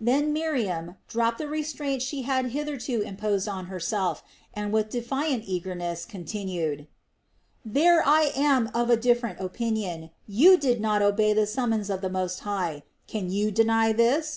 [0.00, 6.04] Then Miriam dropped the restraint she had hitherto imposed on herself and, with defiant eagerness,
[6.04, 6.88] continued:
[7.64, 10.10] "There I am of a different opinion.
[10.26, 12.82] You did not obey the summons of the Most High.
[13.06, 14.36] Can you deny this?